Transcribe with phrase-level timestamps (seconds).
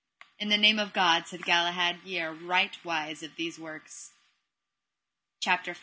[0.39, 4.11] In the name of God, said Galahad, ye are right wise of these works.
[5.41, 5.79] CHAPTER V.